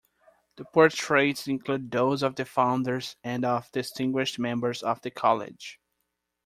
The 0.55 0.65
portraits 0.65 1.47
include 1.47 1.91
those 1.91 2.23
of 2.23 2.33
the 2.35 2.43
founders 2.43 3.17
and 3.23 3.45
of 3.45 3.71
distinguished 3.71 4.39
members 4.39 4.81
of 4.81 4.99
the 5.03 5.11
college. 5.11 5.79